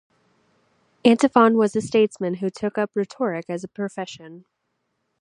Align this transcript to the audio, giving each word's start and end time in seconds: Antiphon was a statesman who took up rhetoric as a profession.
Antiphon 1.05 1.55
was 1.57 1.75
a 1.75 1.81
statesman 1.81 2.33
who 2.33 2.49
took 2.49 2.75
up 2.79 2.89
rhetoric 2.95 3.45
as 3.49 3.63
a 3.63 3.67
profession. 3.67 4.45